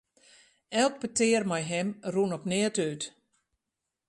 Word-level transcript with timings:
Elk 0.81 0.95
petear 1.01 1.43
mei 1.49 1.63
him 1.71 1.87
rûn 2.13 2.35
op 2.37 2.43
neat 2.51 2.75
út. 2.89 3.01